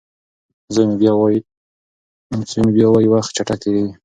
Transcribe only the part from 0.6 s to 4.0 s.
زوی مې بیا وايي وخت چټک تېریږي.